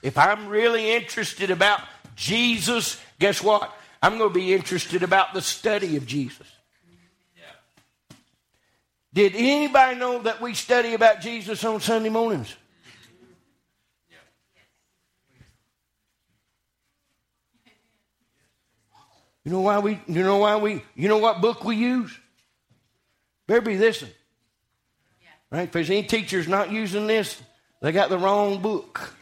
[0.04, 1.82] if I'm really interested about
[2.16, 3.74] Jesus, guess what?
[4.02, 6.48] I'm going to be interested about the study of Jesus.
[9.14, 12.54] Did anybody know that we study about Jesus on Sunday mornings?
[19.46, 22.18] You know why we, you know why we, you know what book we use?
[23.48, 24.12] Better be this one.
[25.22, 25.28] Yeah.
[25.52, 25.64] Right?
[25.64, 27.40] If there's any teachers not using this,
[27.80, 29.14] they got the wrong book.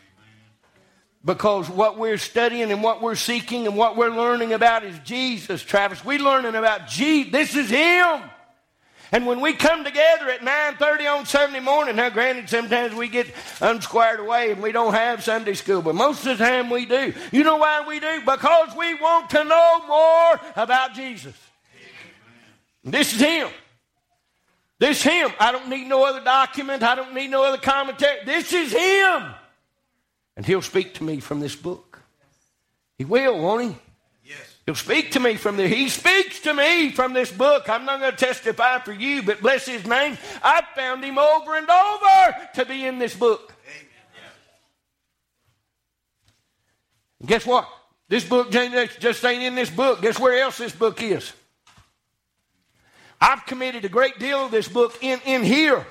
[1.26, 5.62] Because what we're studying and what we're seeking and what we're learning about is Jesus,
[5.62, 6.04] Travis.
[6.04, 7.32] We're learning about Jesus.
[7.32, 8.22] This is Him.
[9.14, 13.28] And when we come together at 9.30 on Sunday morning, now granted, sometimes we get
[13.62, 17.14] unsquared away and we don't have Sunday school, but most of the time we do.
[17.32, 18.22] You know why we do?
[18.22, 21.36] Because we want to know more about Jesus.
[22.84, 23.50] This is Him.
[24.80, 25.30] This is Him.
[25.40, 26.82] I don't need no other document.
[26.82, 28.26] I don't need no other commentary.
[28.26, 29.32] This is Him.
[30.36, 32.02] And He'll speak to me from this book.
[32.98, 33.76] He will, won't He?
[34.66, 35.68] He'll speak to me from there.
[35.68, 37.68] He speaks to me from this book.
[37.70, 40.18] I'm not going to testify for you, but bless his name.
[40.42, 43.54] I found him over and over to be in this book.
[47.20, 47.68] And guess what?
[48.08, 50.02] This book just ain't in this book.
[50.02, 51.34] Guess where else this book is?
[53.20, 55.86] I've committed a great deal of this book in, in here.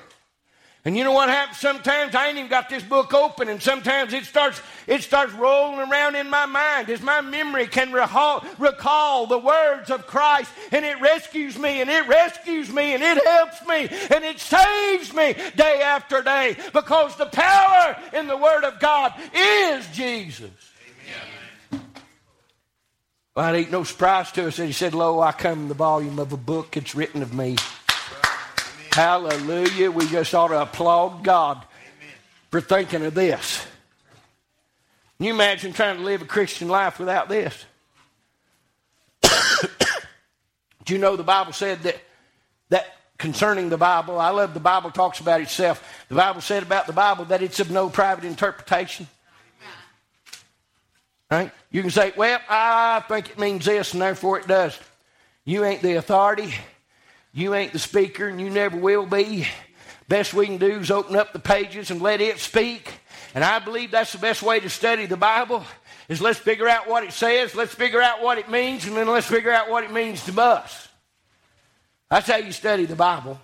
[0.85, 1.59] And you know what happens?
[1.59, 5.89] Sometimes I ain't even got this book open, and sometimes it starts it starts rolling
[5.89, 10.83] around in my mind as my memory can recall, recall the words of Christ, and
[10.83, 15.35] it rescues me, and it rescues me, and it helps me, and it saves me
[15.55, 20.51] day after day because the power in the Word of God is Jesus.
[21.71, 21.81] Amen.
[23.35, 25.75] Well, it ain't no surprise to us that he said, Lo, I come in the
[25.75, 27.55] volume of a book, it's written of me.
[28.93, 29.89] Hallelujah.
[29.89, 32.13] We just ought to applaud God Amen.
[32.51, 33.65] for thinking of this.
[35.17, 37.65] Can you imagine trying to live a Christian life without this?
[39.23, 41.95] Do you know the Bible said that
[42.69, 42.85] that
[43.17, 46.05] concerning the Bible, I love the Bible talks about itself.
[46.09, 49.07] The Bible said about the Bible that it's of no private interpretation.
[51.31, 51.51] Right?
[51.71, 54.77] You can say, well, I think it means this, and therefore it does.
[55.45, 56.53] You ain't the authority.
[57.33, 59.47] You ain't the speaker, and you never will be.
[60.07, 62.99] Best we can do is open up the pages and let it speak.
[63.33, 65.65] And I believe that's the best way to study the Bible
[66.07, 69.07] is let's figure out what it says, let's figure out what it means, and then
[69.07, 70.87] let's figure out what it means to us.
[72.09, 73.39] That's how you study the Bible.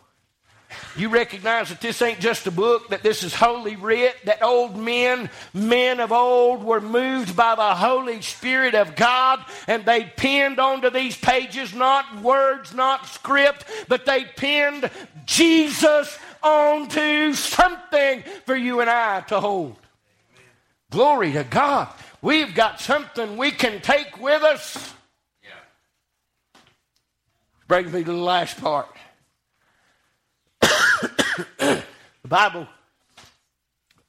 [0.95, 4.77] You recognize that this ain't just a book, that this is holy writ, that old
[4.77, 10.59] men, men of old, were moved by the Holy Spirit of God, and they penned
[10.59, 14.89] onto these pages not words, not script, but they penned
[15.25, 19.75] Jesus onto something for you and I to hold.
[20.91, 21.87] Glory to God.
[22.21, 24.93] We've got something we can take with us.
[25.43, 25.49] Yeah.
[27.67, 28.89] Brings me to the last part.
[31.59, 31.83] the
[32.29, 32.67] Bible,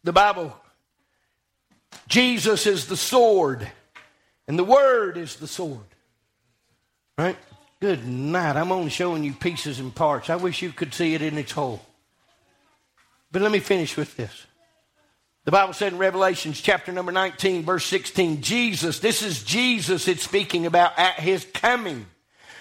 [0.05, 0.55] the Bible,
[2.07, 3.67] Jesus is the sword,
[4.47, 5.81] and the Word is the sword.
[7.17, 7.37] Right?
[7.81, 8.57] Good night.
[8.57, 10.29] I'm only showing you pieces and parts.
[10.29, 11.81] I wish you could see it in its whole.
[13.33, 14.47] But let me finish with this.
[15.45, 20.23] The Bible said in Revelations chapter number 19, verse 16, Jesus, this is Jesus it's
[20.23, 22.07] speaking about at his coming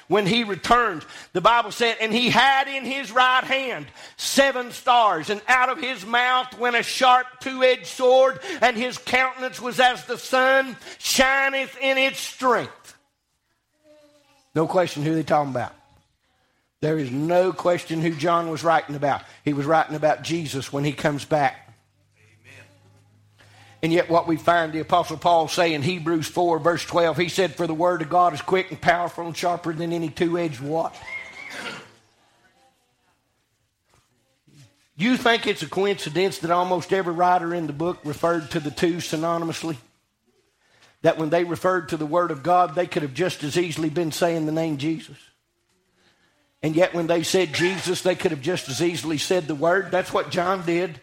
[0.10, 1.06] when he returned.
[1.32, 3.86] The Bible said, and he had in his right hand
[4.18, 8.98] seven stars, and out of his mouth went a sharp two edged sword, and his
[8.98, 12.98] countenance was as the sun shineth in its strength.
[14.54, 15.74] No question who they talking about.
[16.82, 19.22] There is no question who John was writing about.
[19.46, 21.69] He was writing about Jesus when he comes back.
[23.82, 27.30] And yet, what we find the Apostle Paul say in Hebrews 4, verse 12, he
[27.30, 30.38] said, For the word of God is quick and powerful and sharper than any two
[30.38, 30.94] edged what?
[34.98, 38.72] You think it's a coincidence that almost every writer in the book referred to the
[38.72, 39.78] two synonymously?
[41.04, 43.90] That when they referred to the Word of God, they could have just as easily
[43.90, 45.16] been saying the name Jesus.
[46.62, 49.90] And yet, when they said Jesus, they could have just as easily said the Word.
[49.90, 51.00] That's what John did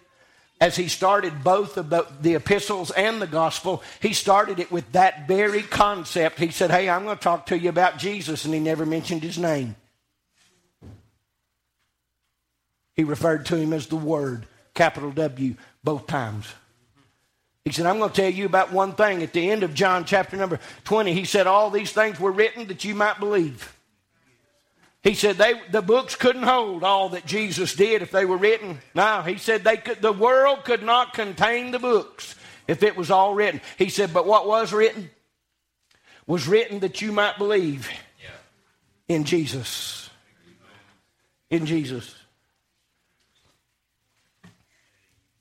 [0.61, 4.91] as he started both of the, the, epistles and the gospel, he started it with
[4.93, 6.39] that very concept.
[6.39, 9.23] He said, Hey, I'm going to talk to you about Jesus, and he never mentioned
[9.23, 9.77] his name.
[12.95, 15.55] He referred to him as the Word, capital W,
[15.85, 16.47] both times.
[17.67, 19.23] He said, I'm going to tell you about one thing.
[19.23, 22.69] At the end of John chapter number 20, he said, All these things were written
[22.69, 23.76] that you might believe.
[25.07, 28.81] He said they, the books couldn't hold all that Jesus did if they were written.
[28.93, 32.35] No, he said they could, the world could not contain the books
[32.67, 33.61] if it was all written.
[33.79, 35.09] He said, but what was written
[36.27, 37.89] was written that you might believe
[39.07, 40.11] in Jesus.
[41.51, 42.13] In Jesus.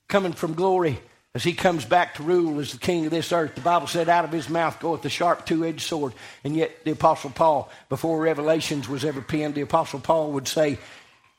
[0.07, 0.99] Coming from glory
[1.35, 3.55] as he comes back to rule as the king of this earth.
[3.55, 6.13] The Bible said, out of his mouth goeth the sharp two edged sword.
[6.45, 10.79] And yet, the Apostle Paul, before Revelations was ever penned, the Apostle Paul would say,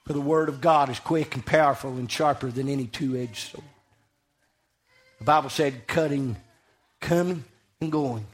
[0.07, 3.53] For the word of God is quick and powerful and sharper than any two edged
[3.53, 3.65] sword.
[5.19, 6.37] The Bible said, cutting,
[7.01, 7.43] coming
[7.81, 8.27] and going.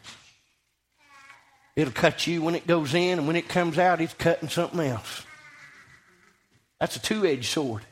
[1.76, 4.80] It'll cut you when it goes in, and when it comes out, it's cutting something
[4.80, 5.24] else.
[6.80, 7.84] That's a two edged sword.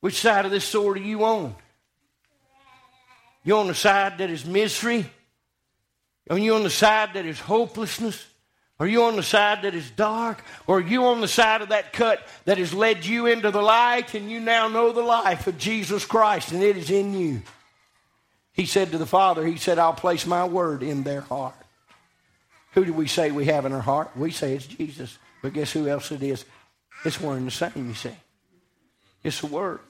[0.00, 1.54] Which side of this sword are you on?
[3.44, 5.06] You on the side that is misery?
[6.30, 8.24] Are you on the side that is hopelessness?
[8.78, 10.42] Are you on the side that is dark?
[10.66, 13.62] Or are you on the side of that cut that has led you into the
[13.62, 17.42] light and you now know the life of Jesus Christ and it is in you?
[18.52, 21.54] He said to the Father, He said, I'll place my word in their heart.
[22.72, 24.16] Who do we say we have in our heart?
[24.16, 25.18] We say it's Jesus.
[25.42, 26.44] But guess who else it is?
[27.04, 28.16] It's one and the same, you see.
[29.24, 29.80] It's the Word.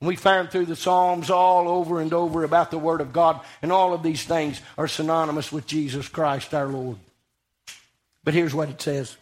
[0.00, 3.72] We find through the Psalms all over and over about the Word of God, and
[3.72, 6.98] all of these things are synonymous with Jesus Christ our Lord.
[8.22, 9.16] But here's what it says.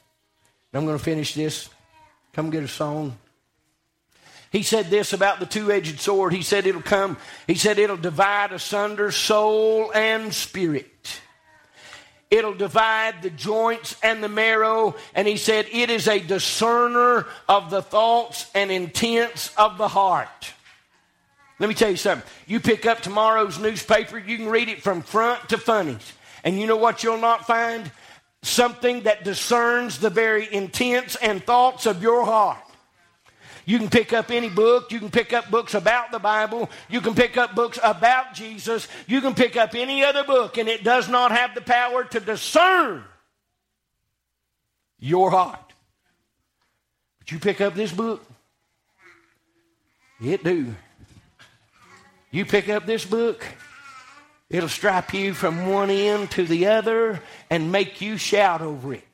[0.73, 1.71] And I'm going to finish this.
[2.35, 3.17] Come get a song.
[4.53, 6.33] He said this about the two edged sword.
[6.33, 7.17] He said it'll come,
[7.47, 11.21] he said it'll divide asunder soul and spirit.
[12.31, 14.97] It'll divide the joints and the marrow.
[15.15, 20.53] And he said, It is a discerner of the thoughts and intents of the heart.
[21.59, 22.29] Let me tell you something.
[22.47, 26.13] You pick up tomorrow's newspaper, you can read it from front to funnies.
[26.45, 27.91] And you know what you'll not find?
[28.43, 32.59] Something that discerns the very intents and thoughts of your heart.
[33.65, 34.93] You can pick up any book.
[34.93, 36.71] You can pick up books about the Bible.
[36.89, 38.87] You can pick up books about Jesus.
[39.09, 42.21] You can pick up any other book, and it does not have the power to
[42.21, 43.03] discern
[45.01, 45.73] your heart.
[47.19, 48.25] But you pick up this book,
[50.23, 50.77] it do.
[52.37, 53.43] You pick up this book,
[54.51, 59.05] it'll strap you from one end to the other and make you shout over it.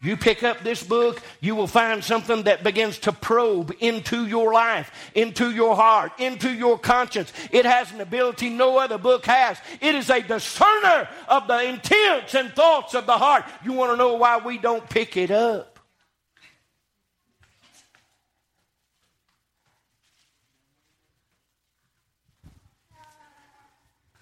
[0.00, 4.52] You pick up this book, you will find something that begins to probe into your
[4.52, 7.32] life, into your heart, into your conscience.
[7.50, 9.58] It has an ability no other book has.
[9.80, 13.44] It is a discerner of the intents and thoughts of the heart.
[13.64, 15.67] You want to know why we don't pick it up?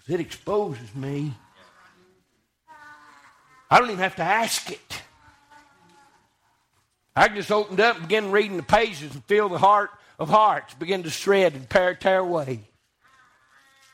[0.07, 1.33] It exposes me.
[3.69, 5.01] I don't even have to ask it.
[7.15, 9.89] I just opened up and began reading the pages and feel the heart
[10.19, 12.61] of hearts begin to shred and tear, tear away.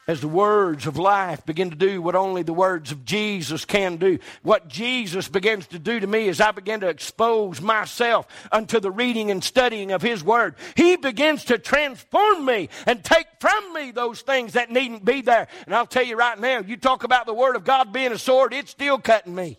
[0.06, 3.95] As the words of life begin to do what only the words of Jesus can
[3.95, 4.20] do.
[4.41, 8.91] What Jesus begins to do to me as I begin to expose myself unto the
[8.91, 10.56] reading and studying of His Word.
[10.76, 15.47] He begins to transform me and take from me those things that needn't be there.
[15.66, 18.18] And I'll tell you right now, you talk about the Word of God being a
[18.18, 19.58] sword, it's still cutting me.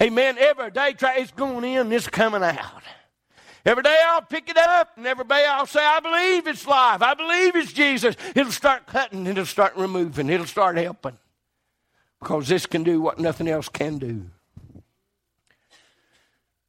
[0.00, 0.38] Amen.
[0.38, 2.82] Every day it's going in, it's coming out.
[3.68, 7.02] Every day I'll pick it up, and every day I'll say, I believe it's life.
[7.02, 8.16] I believe it's Jesus.
[8.34, 11.18] It'll start cutting, it'll start removing, it'll start helping.
[12.18, 14.24] Because this can do what nothing else can do.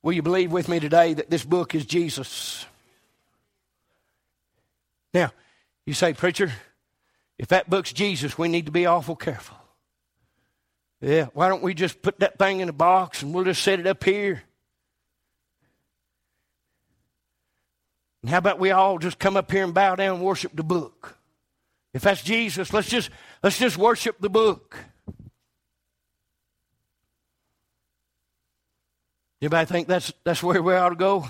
[0.03, 2.65] Will you believe with me today that this book is Jesus?
[5.13, 5.31] Now,
[5.85, 6.51] you say, Preacher,
[7.37, 9.55] if that book's Jesus, we need to be awful careful.
[10.99, 13.79] Yeah, why don't we just put that thing in a box and we'll just set
[13.79, 14.43] it up here?
[18.21, 20.63] And how about we all just come up here and bow down and worship the
[20.63, 21.17] book?
[21.93, 23.09] If that's Jesus, let's just
[23.41, 24.77] let's just worship the book.
[29.41, 31.29] Anybody think that's that's where we ought to go?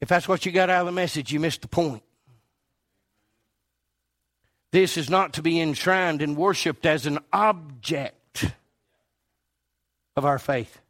[0.00, 2.02] If that's what you got out of the message, you missed the point.
[4.72, 8.46] This is not to be enshrined and worshiped as an object
[10.16, 10.80] of our faith.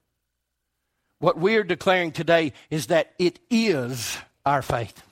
[1.21, 5.03] What we're declaring today is that it is our faith.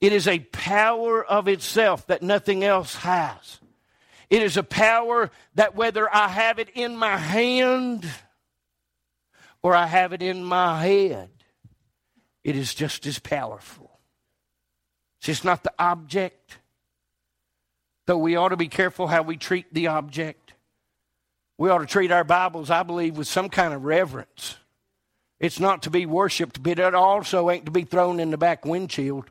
[0.00, 3.60] It is a power of itself that nothing else has.
[4.28, 8.06] It is a power that whether I have it in my hand
[9.62, 11.30] or I have it in my head,
[12.42, 13.98] it is just as powerful.
[15.18, 16.58] It's just not the object,
[18.06, 20.52] Though we ought to be careful how we treat the object.
[21.56, 24.56] We ought to treat our Bibles, I believe, with some kind of reverence.
[25.40, 28.64] It's not to be worshiped, but it also ain't to be thrown in the back
[28.64, 29.30] windshield.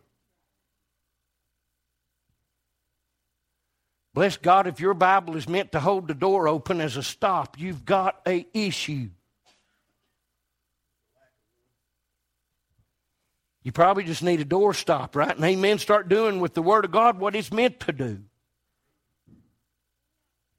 [4.14, 7.60] Bless God, if your Bible is meant to hold the door open as a stop,
[7.60, 9.10] you've got a issue.
[13.64, 15.36] You probably just need a door stop, right?
[15.36, 15.80] And amen.
[15.80, 18.20] Start doing with the Word of God what it's meant to do.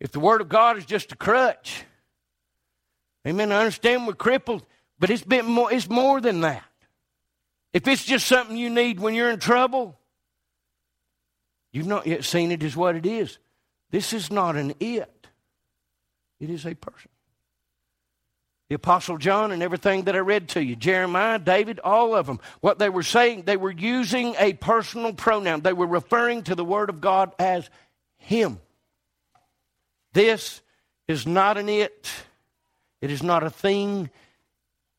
[0.01, 1.85] If the Word of God is just a crutch,
[3.27, 4.65] amen, I understand we're crippled,
[4.99, 6.65] but it's, been more, it's more than that.
[7.73, 9.99] If it's just something you need when you're in trouble,
[11.73, 13.39] you've not yet seen it as what it is.
[13.91, 15.29] This is not an it,
[16.41, 17.11] it is a person.
[18.69, 22.41] The Apostle John and everything that I read to you, Jeremiah, David, all of them,
[22.61, 25.61] what they were saying, they were using a personal pronoun.
[25.61, 27.69] They were referring to the Word of God as
[28.17, 28.59] Him.
[30.15, 30.63] This
[31.07, 32.11] is not an it,
[33.03, 34.09] it is not a thing,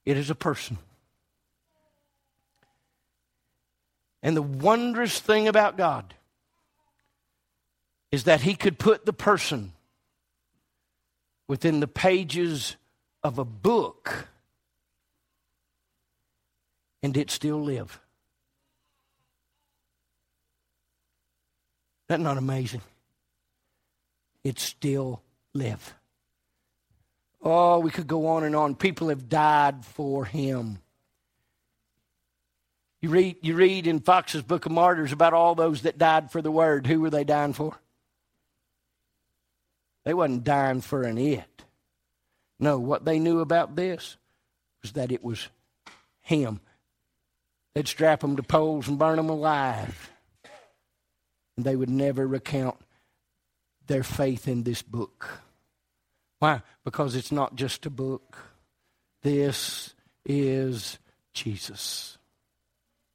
[0.05, 0.77] it is a person.
[4.21, 6.13] And the wondrous thing about God
[8.11, 9.73] is that He could put the person
[11.47, 12.75] within the pages
[13.23, 14.27] of a book
[17.03, 17.99] and it still live.
[22.07, 22.81] That not amazing?
[24.43, 25.21] It still
[25.53, 25.93] live.
[27.47, 28.73] Oh, we could go on and on.
[28.73, 30.79] People have died for him.
[33.01, 36.41] You read, you read in Foxe's Book of Martyrs about all those that died for
[36.41, 36.87] the word.
[36.87, 37.77] Who were they dying for?
[40.05, 41.63] They wasn't dying for an it.
[42.59, 44.17] No, what they knew about this
[44.81, 45.47] was that it was
[46.21, 46.61] him.
[47.75, 50.09] They'd strap them to poles and burn them alive.
[51.57, 52.77] And they would never recount
[53.85, 55.41] their faith in this book.
[56.39, 56.61] Why?
[56.83, 58.37] Because it's not just a book.
[59.21, 59.93] This
[60.25, 60.99] is
[61.33, 62.17] Jesus.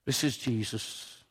[0.07, 1.25] This is Jesus.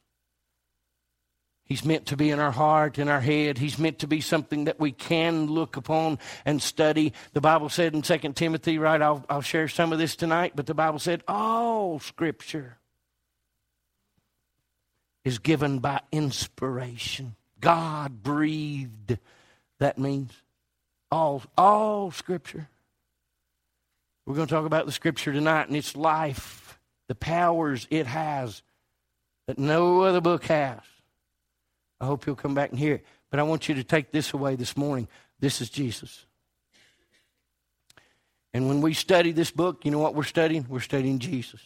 [1.69, 3.59] He's meant to be in our heart, in our head.
[3.59, 7.13] He's meant to be something that we can look upon and study.
[7.33, 8.99] The Bible said in 2 Timothy, right?
[8.99, 12.77] I'll, I'll share some of this tonight, but the Bible said all Scripture
[15.23, 17.35] is given by inspiration.
[17.61, 19.19] God breathed.
[19.77, 20.33] That means
[21.11, 22.67] all, all Scripture.
[24.25, 28.61] We're going to talk about the Scripture tonight and its life, the powers it has
[29.47, 30.79] that no other book has.
[31.99, 33.05] I hope you'll come back and hear it.
[33.31, 35.07] But I want you to take this away this morning.
[35.39, 36.25] This is Jesus.
[38.53, 40.65] And when we study this book, you know what we're studying?
[40.69, 41.61] We're studying Jesus.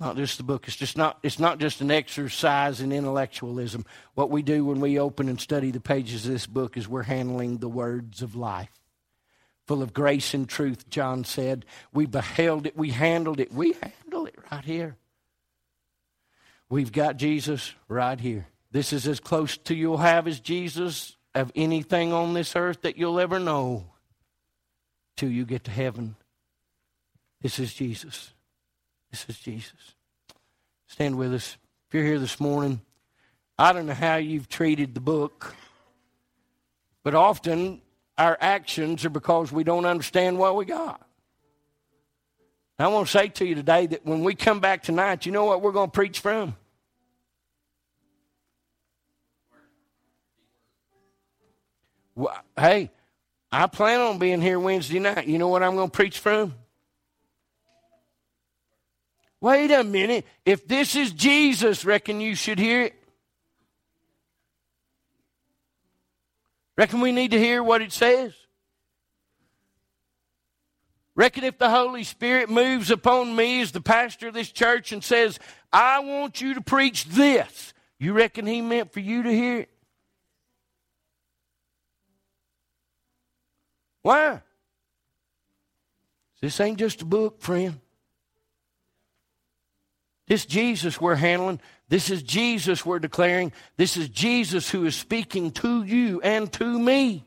[0.00, 0.66] Not just the book.
[0.66, 3.84] It's just not it's not just an exercise in intellectualism.
[4.14, 7.02] What we do when we open and study the pages of this book is we're
[7.02, 8.72] handling the words of life.
[9.66, 11.66] Full of grace and truth, John said.
[11.92, 14.96] We beheld it, we handled it, we handle it right here.
[16.70, 18.46] We've got Jesus right here.
[18.72, 22.96] This is as close to you'll have as Jesus of anything on this earth that
[22.96, 23.84] you'll ever know
[25.16, 26.16] till you get to heaven.
[27.42, 28.32] This is Jesus.
[29.10, 29.94] This is Jesus.
[30.86, 31.56] Stand with us.
[31.88, 32.80] If you're here this morning,
[33.58, 35.54] I don't know how you've treated the book,
[37.02, 37.82] but often
[38.16, 41.04] our actions are because we don't understand what we got.
[42.78, 45.44] I want to say to you today that when we come back tonight, you know
[45.44, 46.56] what we're going to preach from?
[52.56, 52.90] Hey,
[53.52, 55.26] I plan on being here Wednesday night.
[55.26, 56.54] You know what I'm going to preach from?
[59.40, 60.26] Wait a minute.
[60.44, 62.94] If this is Jesus, reckon you should hear it.
[66.76, 68.34] Reckon we need to hear what it says.
[71.14, 75.04] Reckon if the Holy Spirit moves upon me as the pastor of this church and
[75.04, 75.38] says,
[75.72, 79.70] I want you to preach this, you reckon he meant for you to hear it?
[84.02, 84.40] Why?
[86.40, 87.80] This ain't just a book, friend.
[90.30, 91.60] This Jesus we're handling.
[91.88, 93.50] This is Jesus we're declaring.
[93.76, 97.24] This is Jesus who is speaking to you and to me.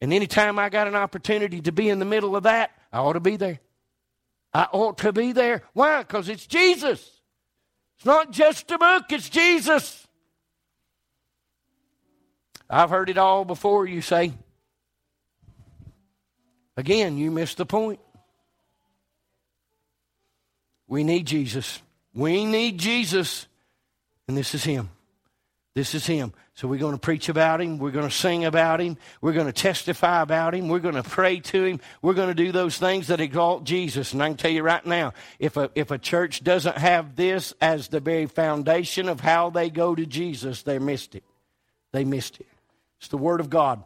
[0.00, 3.12] And anytime I got an opportunity to be in the middle of that, I ought
[3.12, 3.60] to be there.
[4.54, 5.62] I ought to be there.
[5.74, 5.98] Why?
[5.98, 7.20] Because it's Jesus.
[7.96, 10.08] It's not just a book, it's Jesus.
[12.70, 14.32] I've heard it all before, you say.
[16.78, 18.00] Again, you missed the point.
[20.92, 21.80] We need Jesus.
[22.12, 23.46] We need Jesus.
[24.28, 24.90] And this is Him.
[25.74, 26.34] This is Him.
[26.52, 27.78] So we're going to preach about Him.
[27.78, 28.98] We're going to sing about Him.
[29.22, 30.68] We're going to testify about Him.
[30.68, 31.80] We're going to pray to Him.
[32.02, 34.12] We're going to do those things that exalt Jesus.
[34.12, 37.54] And I can tell you right now, if a, if a church doesn't have this
[37.58, 41.24] as the very foundation of how they go to Jesus, they missed it.
[41.92, 42.48] They missed it.
[42.98, 43.82] It's the Word of God.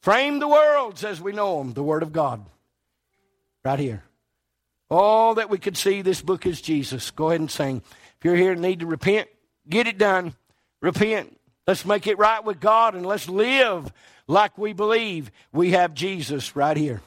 [0.00, 2.46] Frame the worlds as we know them, the Word of God.
[3.62, 4.04] Right here.
[4.90, 7.10] All that we could see, this book is Jesus.
[7.12, 7.82] Go ahead and sing.
[8.18, 9.28] If you're here and need to repent,
[9.68, 10.34] get it done.
[10.82, 11.38] Repent.
[11.66, 13.92] Let's make it right with God and let's live
[14.26, 17.00] like we believe we have Jesus right here.